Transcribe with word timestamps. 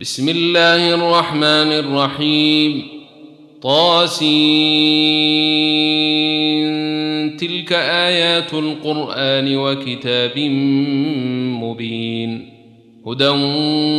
بسم 0.00 0.28
الله 0.28 0.94
الرحمن 0.94 1.72
الرحيم. 1.72 2.88
طاسين. 3.62 4.56
تلك 7.36 7.72
آيات 7.72 8.54
القرآن 8.54 9.56
وكتاب 9.56 10.38
مبين. 11.62 12.52
هدى 13.06 13.28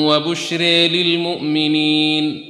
وبشر 0.07 0.61
للمؤمنين. 0.93 2.45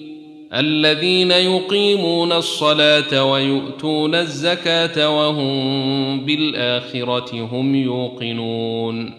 الذين 0.54 1.32
يقيمون 1.32 2.32
الصلاة 2.32 3.32
ويؤتون 3.32 4.16
الزكاة 4.16 5.20
وهم 5.20 6.20
بالآخرة 6.20 7.48
هم 7.52 7.76
يوقنون. 7.76 9.19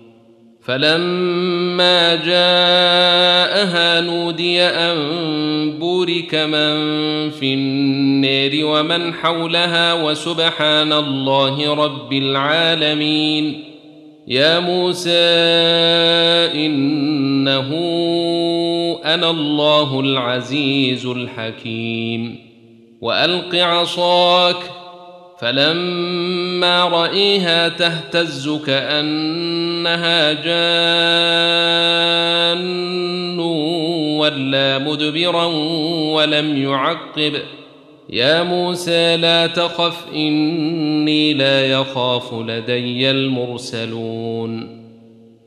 فلما 0.65 2.15
جاءها 2.15 4.01
نودي 4.01 4.61
ان 4.63 4.97
بورك 5.79 6.35
من 6.35 7.29
في 7.29 7.53
النار 7.53 8.51
ومن 8.63 9.13
حولها 9.13 9.93
وسبحان 9.93 10.93
الله 10.93 11.73
رب 11.73 12.13
العالمين 12.13 13.63
يا 14.27 14.59
موسى 14.59 15.09
انه 16.55 17.69
أنا 19.05 19.29
الله 19.29 19.99
العزيز 19.99 21.05
الحكيم 21.05 22.39
والق 23.01 23.55
عصاك 23.55 24.80
فلما 25.41 26.83
رأيها 26.83 27.69
تهتز 27.69 28.49
كأنها 28.65 30.33
جان 30.33 30.99
ولا 34.19 34.77
مدبرا 34.77 35.45
ولم 36.13 36.63
يعقب. 36.63 37.33
يا 38.09 38.43
موسى 38.43 39.17
لا 39.17 39.47
تخف 39.47 40.05
إني 40.13 41.33
لا 41.33 41.67
يخاف 41.67 42.33
لدي 42.33 43.11
المرسلون. 43.11 44.80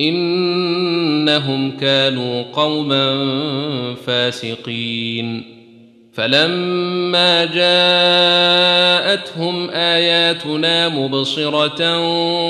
إنهم 0.00 1.70
كانوا 1.70 2.42
قوما 2.52 3.26
فاسقين. 4.06 5.60
فلما 6.12 7.44
جاءتهم 7.44 9.70
آياتنا 9.70 10.88
مبصرة 10.88 11.98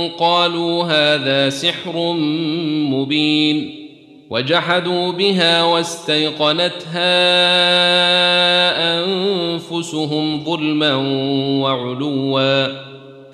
قالوا 0.08 0.84
هذا 0.84 1.50
سحر 1.50 2.12
مبين. 2.92 3.76
وجحدوا 4.30 5.12
بها 5.12 5.62
واستيقنتها 5.62 7.10
أنفسهم 9.04 10.44
ظلما 10.44 10.94
وعلوا. 11.62 12.89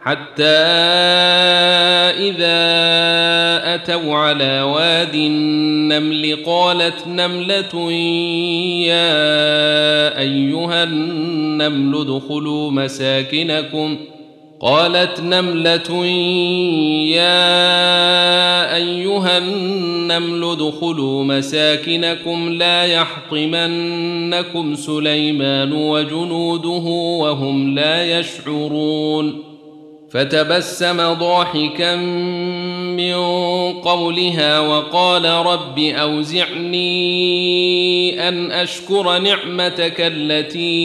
حتى 0.00 0.42
إذا 2.28 2.58
أتوا 3.74 4.14
على 4.14 4.62
واد 4.62 5.14
النمل 5.14 6.38
قالت 6.46 7.06
نملة 7.06 7.92
يا 8.82 10.18
أيها 10.18 10.84
النمل 10.84 12.00
ادخلوا 12.00 12.70
مساكنكم. 12.70 13.96
قالت 14.60 15.20
نملة 15.20 16.06
يا 17.14 17.56
أيها 18.76 19.38
النمل 19.38 20.44
ادخلوا 20.44 21.24
مساكنكم 21.24 22.48
لا 22.48 22.84
يحطمنكم 22.84 24.74
سليمان 24.74 25.72
وجنوده 25.72 26.84
وهم 27.20 27.74
لا 27.74 28.18
يشعرون. 28.18 29.47
فتبسم 30.10 31.12
ضاحكا 31.12 31.96
من 32.96 33.14
قولها 33.72 34.60
وقال 34.60 35.24
رب 35.24 35.78
أوزعني 35.78 36.78
أن 38.28 38.50
أشكر 38.50 39.18
نعمتك 39.18 39.94
التي 39.98 40.80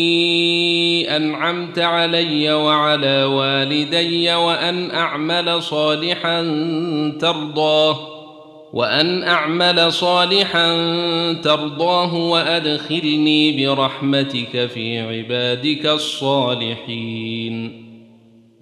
أنعمت 1.15 1.79
علي 1.79 2.53
وعلى 2.53 3.23
والدي 3.23 4.33
وأن 4.33 4.91
أعمل 4.91 5.63
صالحا 5.63 6.41
ترضاه 7.21 8.13
وأن 8.73 9.23
أعمل 9.23 9.93
صالحا 9.93 10.73
ترضاه 11.33 12.15
وأدخلني 12.15 13.65
برحمتك 13.65 14.65
في 14.65 14.99
عبادك 14.99 15.85
الصالحين. 15.85 17.82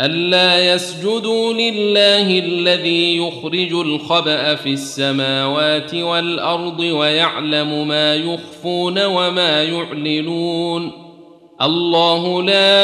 ألا 0.00 0.74
يسجدوا 0.74 1.52
لله 1.52 2.38
الذي 2.38 3.16
يخرج 3.16 3.72
الخبأ 3.72 4.54
في 4.54 4.72
السماوات 4.72 5.94
والأرض 5.94 6.80
ويعلم 6.80 7.88
ما 7.88 8.14
يخفون 8.14 9.04
وما 9.04 9.62
يعلنون. 9.62 10.92
الله 11.62 12.42
لا 12.42 12.80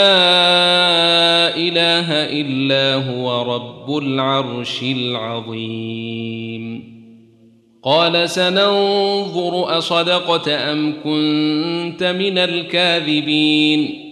إله 1.56 2.12
إلا 2.12 2.94
هو 2.94 3.55
رب 3.55 3.99
العرش 3.99 4.82
العظيم. 4.82 6.93
قال 7.85 8.31
سننظر 8.31 9.79
أصدقت 9.79 10.49
أم 10.49 10.94
كنت 11.05 12.05
من 12.05 12.38
الكاذبين. 12.38 14.12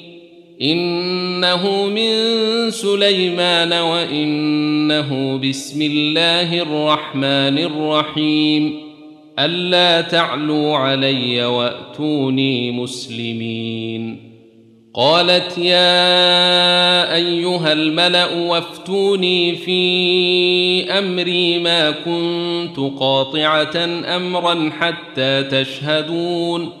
إنه 0.61 1.85
من 1.87 2.11
سليمان 2.71 3.73
وإنه 3.73 5.37
بسم 5.37 5.81
الله 5.81 6.61
الرحمن 6.61 7.57
الرحيم. 7.57 8.79
ألا 9.39 10.01
تعلوا 10.01 10.77
علي 10.77 11.45
وأتوني 11.45 12.71
مسلمين. 12.71 14.31
قالت 14.93 15.57
يا 15.57 17.15
أيها 17.15 17.73
الملأ 17.73 18.33
وافتوني 18.33 19.55
في 19.55 20.91
أمري 20.91 21.59
ما 21.59 21.91
كنت 21.91 22.79
قاطعة 22.99 23.77
أمرا 24.15 24.71
حتى 24.79 25.43
تشهدون. 25.43 26.80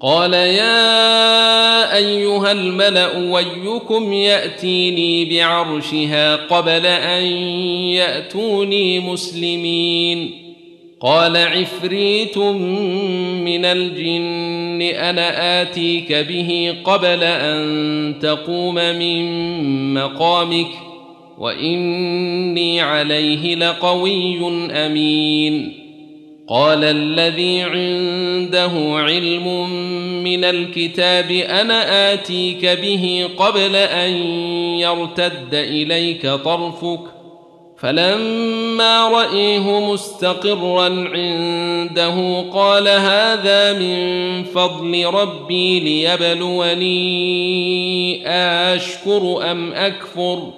قال 0.00 0.34
يا 0.34 1.96
أيها 1.96 2.52
الملأ 2.52 3.18
ويكم 3.18 4.12
يأتيني 4.12 5.24
بعرشها 5.24 6.36
قبل 6.36 6.86
أن 6.86 7.22
يأتوني 7.96 9.00
مسلمين. 9.00 10.30
قال 11.00 11.36
عفريت 11.36 12.38
من 12.38 13.64
الجن 13.64 14.82
أنا 14.82 15.62
آتيك 15.62 16.12
به 16.12 16.74
قبل 16.84 17.22
أن 17.22 18.14
تقوم 18.22 18.74
من 18.74 19.94
مقامك 19.94 20.70
وإني 21.38 22.80
عليه 22.80 23.54
لقوي 23.54 24.38
أمين. 24.70 25.85
قال 26.48 26.84
الذي 26.84 27.62
عنده 27.62 28.70
علم 28.98 29.70
من 30.24 30.44
الكتاب 30.44 31.30
أنا 31.30 32.12
آتيك 32.12 32.66
به 32.66 33.28
قبل 33.36 33.76
أن 33.76 34.10
يرتد 34.78 35.54
إليك 35.54 36.26
طرفك 36.26 37.00
فلما 37.78 39.08
رأيه 39.08 39.92
مستقرا 39.92 40.88
عنده 40.88 42.44
قال 42.52 42.88
هذا 42.88 43.72
من 43.72 44.44
فضل 44.44 45.04
ربي 45.04 45.80
ليبلوني 45.80 46.86
اشكر 48.74 49.50
أم 49.50 49.72
أكفر 49.72 50.52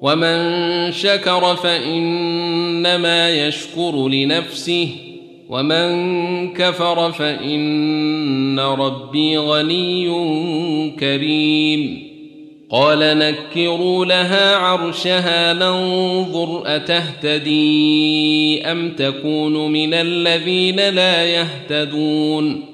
ومن 0.00 0.92
شكر 0.92 1.56
فإنما 1.56 3.30
يشكر 3.30 4.08
لنفسه 4.08 5.05
ومن 5.48 6.52
كفر 6.52 7.12
فإن 7.12 8.60
ربي 8.60 9.38
غني 9.38 10.10
كريم. 11.00 12.06
قال 12.70 12.98
نكروا 12.98 14.04
لها 14.04 14.56
عرشها 14.56 15.52
ننظر 15.52 16.62
أتهتدي 16.66 18.62
أم 18.62 18.90
تكون 18.90 19.72
من 19.72 19.94
الذين 19.94 20.76
لا 20.76 21.24
يهتدون. 21.26 22.64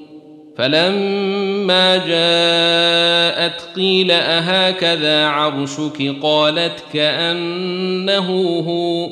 فلما 0.56 1.96
جاءت 1.96 3.68
قيل 3.76 4.10
أهكذا 4.10 5.26
عرشك؟ 5.26 6.14
قالت 6.22 6.84
كأنه 6.92 8.30
هو. 8.68 9.08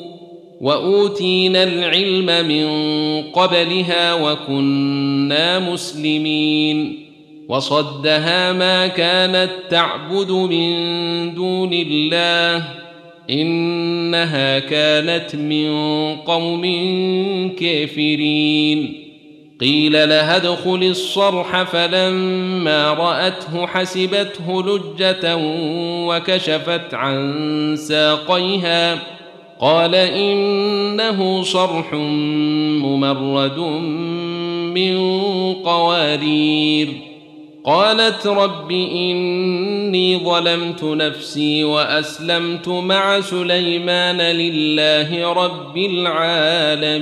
واوتينا 0.61 1.63
العلم 1.63 2.47
من 2.47 2.67
قبلها 3.31 4.13
وكنا 4.13 5.59
مسلمين 5.59 7.07
وصدها 7.49 8.53
ما 8.53 8.87
كانت 8.87 9.49
تعبد 9.69 10.31
من 10.31 10.73
دون 11.33 11.73
الله 11.73 12.63
انها 13.29 14.59
كانت 14.59 15.35
من 15.35 15.71
قوم 16.15 16.61
كافرين 17.59 18.93
قيل 19.61 19.91
لها 19.93 20.35
ادخل 20.35 20.83
الصرح 20.83 21.63
فلما 21.63 22.93
راته 22.93 23.67
حسبته 23.67 24.63
لجه 24.63 25.37
وكشفت 26.07 26.93
عن 26.93 27.75
ساقيها 27.77 28.99
قال 29.61 29.95
إنه 29.95 31.43
صرح 31.43 31.93
ممرد 32.83 33.59
من 34.73 34.97
قوارير. 35.53 36.87
قالت 37.65 38.27
رب 38.27 38.71
إني 38.71 40.17
ظلمت 40.17 40.83
نفسي 40.83 41.63
وأسلمت 41.63 42.67
مع 42.67 43.21
سليمان 43.21 44.21
لله 44.21 45.33
رب 45.33 45.77
العالمين. 45.77 47.01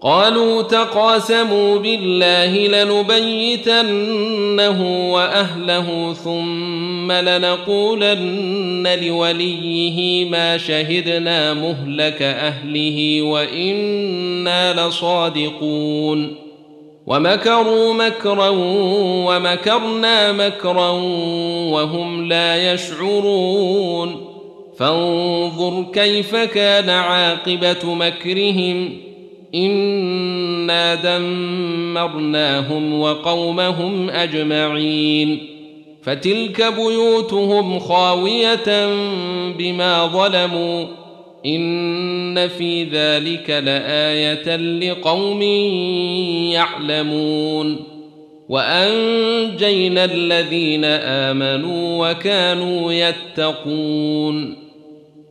قالوا 0.00 0.62
تقاسموا 0.62 1.78
بالله 1.78 2.66
لنبيتنه 2.66 3.92
وأهله 5.12 6.12
ثم 6.12 7.12
لنقولن 7.12 8.98
لوليه 9.02 10.24
ما 10.24 10.58
شهدنا 10.58 11.54
مهلك 11.54 12.22
أهله 12.22 13.22
وإنا 13.22 14.88
لصادقون. 14.88 16.34
ومكروا 17.06 17.94
مكرا 17.94 18.48
ومكرنا 19.28 20.32
مكرا 20.32 20.90
وهم 21.70 22.28
لا 22.28 22.72
يشعرون. 22.72 24.24
فانظر 24.78 25.86
كيف 25.92 26.36
كان 26.36 26.90
عاقبة 26.90 27.94
مكرهم. 27.94 29.07
انا 29.54 30.94
دمرناهم 30.94 33.00
وقومهم 33.00 34.10
اجمعين 34.10 35.46
فتلك 36.02 36.72
بيوتهم 36.76 37.78
خاويه 37.78 38.86
بما 39.58 40.06
ظلموا 40.06 40.86
ان 41.46 42.48
في 42.48 42.84
ذلك 42.84 43.50
لايه 43.50 44.56
لقوم 44.56 45.42
يعلمون 46.52 47.76
وانجينا 48.48 50.04
الذين 50.04 50.84
امنوا 50.84 52.10
وكانوا 52.10 52.92
يتقون 52.92 54.67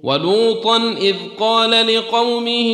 ولوطا 0.03 0.95
إذ 1.01 1.15
قال 1.39 1.95
لقومه 1.95 2.69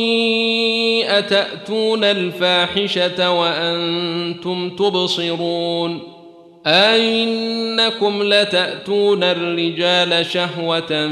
أتأتون 1.04 2.04
الفاحشة 2.04 3.30
وأنتم 3.30 4.70
تبصرون؟ 4.70 6.00
أئنكم 6.66 8.22
لتأتون 8.22 9.24
الرجال 9.24 10.26
شهوة 10.26 11.06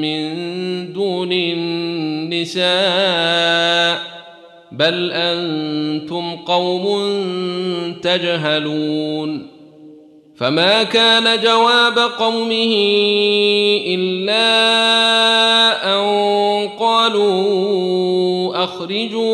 من 0.00 0.92
دون 0.92 1.32
النساء؟ 1.32 2.66
بل 4.72 5.12
أنتم 5.12 6.36
قوم 6.36 7.12
تجهلون. 8.02 9.55
فما 10.36 10.82
كان 10.82 11.40
جواب 11.40 11.98
قومه 11.98 12.74
إلا 13.86 14.46
أن 15.94 16.68
قالوا 16.78 18.64
أخرجوا 18.64 19.26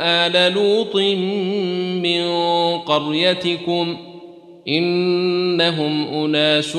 آل 0.00 0.52
لوط 0.52 0.96
من 2.02 2.24
قريتكم 2.78 3.96
إنهم 4.68 6.06
أناس 6.24 6.76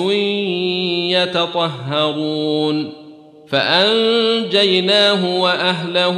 يتطهرون 1.09 3.04
فأنجيناه 3.47 5.39
وأهله 5.41 6.15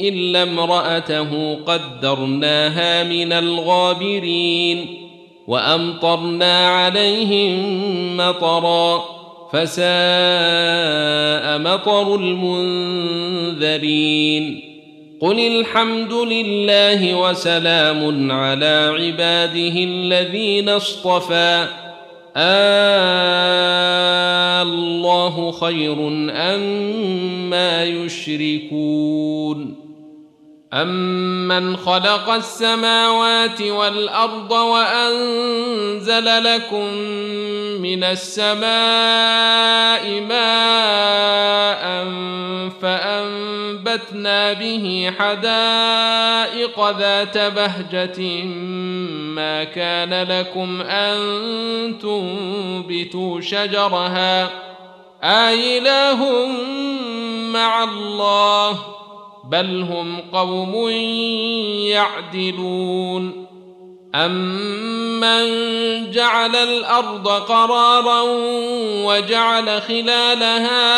إلا 0.00 0.42
امرأته 0.42 1.58
قدرناها 1.66 3.04
من 3.04 3.32
الغابرين 3.32 4.86
وأمطرنا 5.46 6.68
عليهم 6.68 7.76
مطرا 8.16 9.04
فساء 9.52 9.84
مطر 11.58 12.14
المنذرين 12.14 13.94
قل 15.20 15.40
الحمد 15.40 16.12
لله 16.12 17.14
وسلام 17.14 18.32
على 18.32 18.94
عباده 18.98 19.74
الذين 19.84 20.68
اصطفى 20.68 21.66
الله 24.62 25.52
خير 25.52 26.08
أما 26.30 27.84
يشركون 27.84 29.83
أمن 30.74 31.76
خلق 31.76 32.30
السماوات 32.30 33.62
والأرض 33.62 34.50
وأنزل 34.52 36.44
لكم 36.44 36.94
من 37.82 38.04
السماء 38.04 38.60
ماء 40.20 41.84
فأنبتنا 42.82 44.52
به 44.52 45.12
حدائق 45.18 46.90
ذات 46.98 47.38
بهجة 47.38 48.44
ما 49.34 49.64
كان 49.64 50.22
لكم 50.22 50.82
أن 50.82 51.18
تنبتوا 52.02 53.40
شجرها 53.40 54.50
آله 55.24 56.46
مع 57.52 57.84
الله 57.84 59.03
بل 59.50 59.82
هم 59.82 60.20
قوم 60.32 60.88
يعدلون. 61.88 63.46
امن 64.14 65.44
جعل 66.10 66.56
الأرض 66.56 67.28
قرارا 67.28 68.22
وجعل 69.04 69.82
خلالها 69.82 70.96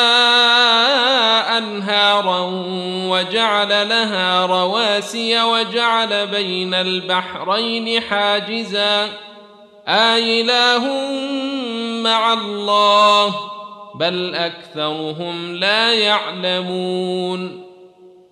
أنهارا 1.59 2.41
وجعل 3.09 3.69
لها 3.69 4.47
رواسي 4.47 5.43
وجعل 5.43 6.27
بين 6.27 6.75
البحرين 6.75 8.01
حاجزا. 8.03 9.09
آله 9.89 10.85
مع 12.03 12.33
الله 12.33 13.35
بل 13.95 14.35
أكثرهم 14.35 15.55
لا 15.55 15.93
يعلمون. 15.93 17.66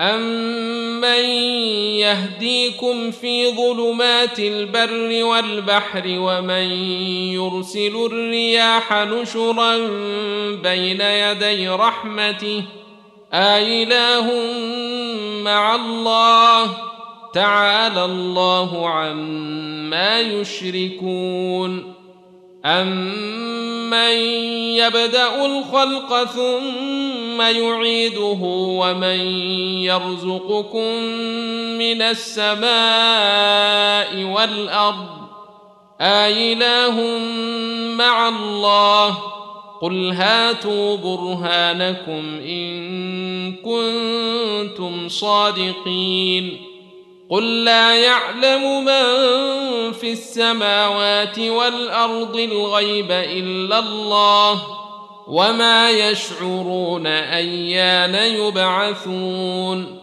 أمن 0.00 1.24
يهديكم 2.00 3.10
في 3.10 3.56
ظلمات 3.56 4.38
البر 4.38 5.24
والبحر 5.24 6.02
ومن 6.06 6.70
يرسل 7.32 8.08
الرياح 8.12 8.92
نشرا 8.92 9.76
بين 10.62 11.00
يدي 11.00 11.68
رحمته 11.68 12.64
آله 13.34 14.30
مع 15.42 15.74
الله 15.74 16.76
تعالى 17.34 18.04
الله 18.04 18.88
عما 18.88 20.20
يشركون 20.20 21.94
أمن 22.64 24.12
يبدأ 24.76 25.46
الخلق 25.46 26.24
ثم 26.24 27.21
يعيده 27.40 28.38
ومن 28.80 29.20
يرزقكم 29.82 30.94
من 31.78 32.02
السماء 32.02 32.64
والأرض 34.24 35.22
آله 36.00 37.18
مع 37.96 38.28
الله 38.28 39.18
قل 39.82 40.10
هاتوا 40.10 40.96
برهانكم 40.96 42.40
إن 42.46 43.52
كنتم 43.52 45.08
صادقين 45.08 46.58
قل 47.30 47.64
لا 47.64 47.94
يعلم 47.96 48.84
من 48.84 49.02
في 49.92 50.12
السماوات 50.12 51.38
والأرض 51.38 52.36
الغيب 52.36 53.10
إلا 53.10 53.78
الله 53.78 54.81
وما 55.28 55.90
يشعرون 55.90 57.06
ايان 57.06 58.14
يبعثون 58.14 59.98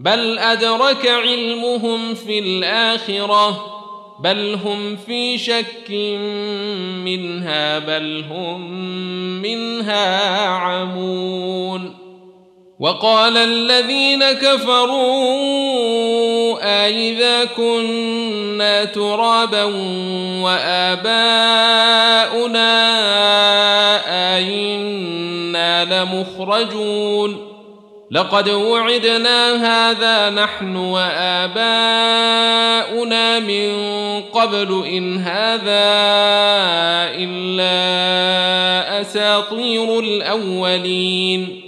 بل 0.00 0.38
ادرك 0.38 1.06
علمهم 1.06 2.14
في 2.14 2.38
الاخره 2.38 3.78
بل 4.20 4.58
هم 4.64 4.96
في 4.96 5.38
شك 5.38 5.90
منها 7.04 7.78
بل 7.78 8.24
هم 8.30 8.70
منها 9.42 10.46
عمون 10.46 11.94
وقال 12.80 13.36
الذين 13.36 14.32
كفروا 14.32 15.58
أإذا 16.62 17.44
كنا 17.44 18.84
ترابا 18.84 19.64
وآباؤنا 20.44 21.18
أئنا 24.36 25.84
لمخرجون. 25.84 27.48
لقد 28.10 28.48
وعدنا 28.48 29.54
هذا 29.56 30.30
نحن 30.30 30.76
وآباؤنا 30.76 31.68
من 33.38 33.70
قبل 34.20 34.84
إن 34.86 35.18
هذا 35.18 35.88
إلا 37.18 39.00
أساطير 39.00 39.98
الأولين. 40.00 41.67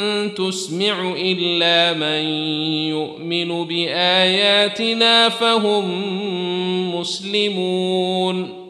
تسمع 0.29 1.13
إلا 1.17 1.93
من 1.93 2.23
يؤمن 2.89 3.67
بآياتنا 3.67 5.29
فهم 5.29 5.85
مسلمون. 6.95 8.61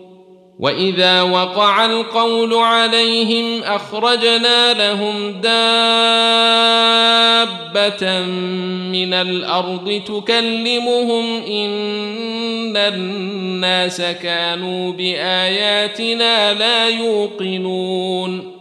وإذا 0.60 1.22
وقع 1.22 1.86
القول 1.86 2.54
عليهم 2.54 3.64
أخرجنا 3.64 4.74
لهم 4.74 5.32
دابة 5.32 5.52
من 8.92 9.14
الأرض 9.14 10.02
تكلمهم 10.08 11.44
إن 11.44 12.78
الناس 12.78 14.02
كانوا 14.02 14.92
بآياتنا 14.92 16.54
لا 16.54 16.90
يوقنون. 16.90 18.61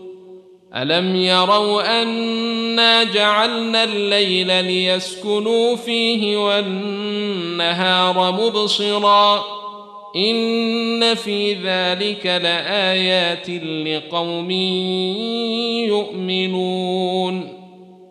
الم 0.75 1.15
يروا 1.15 2.01
انا 2.01 3.03
جعلنا 3.03 3.83
الليل 3.83 4.65
ليسكنوا 4.65 5.75
فيه 5.75 6.37
والنهار 6.37 8.31
مبصرا 8.31 9.43
ان 10.15 11.15
في 11.15 11.53
ذلك 11.53 12.25
لايات 12.25 13.49
لقوم 13.87 14.51
يؤمنون 15.87 17.60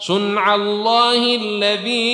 صنع 0.00 0.54
الله 0.54 1.36
الذي 1.36 2.10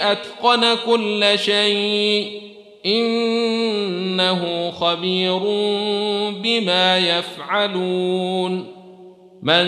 أتقن 0.00 0.76
كل 0.86 1.32
شيء. 1.38 2.42
إنه 2.86 4.70
خبير 4.70 5.38
بما 6.30 6.98
يفعلون. 6.98 8.66
من 9.42 9.66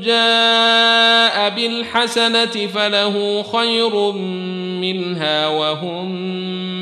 جاء 0.00 1.50
بالحسنة 1.50 2.66
فله 2.66 3.42
خير 3.42 4.12
منها 4.80 5.48
وهم 5.48 6.10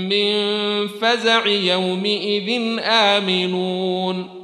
من 0.08 0.36
فزع 0.88 1.46
يومئذ 1.46 2.78
آمنون. 2.80 4.43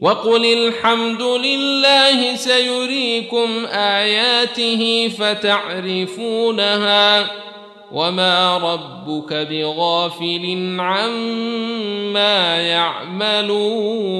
وقل 0.00 0.44
الحمد 0.44 1.22
لله 1.22 2.36
سيريكم 2.36 3.66
اياته 3.66 5.08
فتعرفونها 5.18 6.66
وما 7.92 8.58
ربك 8.58 9.32
بغافل 9.34 10.76
عما 10.80 12.60
يعملون 12.60 14.16